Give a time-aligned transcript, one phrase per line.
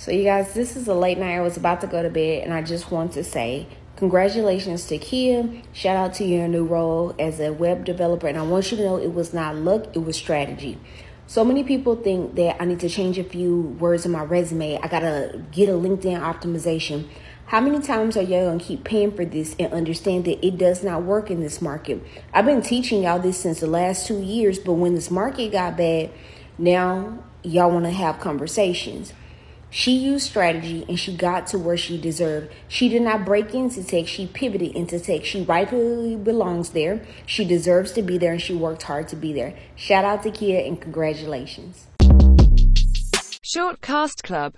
[0.00, 1.36] So, you guys, this is a late night.
[1.36, 3.66] I was about to go to bed, and I just want to say
[3.96, 5.46] congratulations to Kia.
[5.74, 8.26] Shout out to your new role as a web developer.
[8.26, 10.78] And I want you to know it was not luck, it was strategy.
[11.26, 14.78] So many people think that I need to change a few words in my resume.
[14.78, 17.06] I gotta get a LinkedIn optimization.
[17.44, 20.82] How many times are y'all gonna keep paying for this and understand that it does
[20.82, 22.02] not work in this market?
[22.32, 25.76] I've been teaching y'all this since the last two years, but when this market got
[25.76, 26.08] bad,
[26.56, 29.12] now y'all wanna have conversations.
[29.72, 32.52] She used strategy and she got to where she deserved.
[32.66, 35.24] She did not break into tech, she pivoted into tech.
[35.24, 37.00] She rightfully belongs there.
[37.24, 39.54] She deserves to be there and she worked hard to be there.
[39.76, 41.86] Shout out to Kia and congratulations.
[43.42, 44.48] Short Cast Club